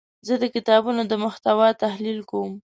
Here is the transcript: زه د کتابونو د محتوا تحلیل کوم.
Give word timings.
زه 0.27 0.33
د 0.41 0.45
کتابونو 0.55 1.01
د 1.07 1.13
محتوا 1.23 1.69
تحلیل 1.83 2.19
کوم. 2.29 2.51